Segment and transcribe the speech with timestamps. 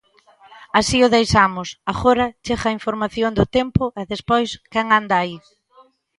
[0.79, 5.35] Así o deixamos, agora chega a información do tempo e despois "Quen anda aí".